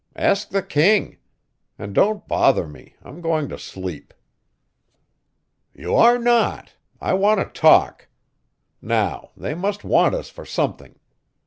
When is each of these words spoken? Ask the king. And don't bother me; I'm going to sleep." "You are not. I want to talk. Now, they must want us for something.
Ask 0.15 0.49
the 0.49 0.63
king. 0.63 1.19
And 1.77 1.93
don't 1.93 2.27
bother 2.27 2.67
me; 2.67 2.95
I'm 3.03 3.21
going 3.21 3.49
to 3.49 3.59
sleep." 3.59 4.15
"You 5.75 5.93
are 5.93 6.17
not. 6.17 6.73
I 6.99 7.13
want 7.13 7.39
to 7.39 7.45
talk. 7.61 8.07
Now, 8.81 9.29
they 9.37 9.53
must 9.53 9.83
want 9.83 10.15
us 10.15 10.31
for 10.31 10.43
something. 10.43 10.97